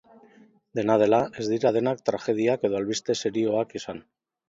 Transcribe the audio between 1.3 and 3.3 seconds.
ez dira denak tragediak edo albiste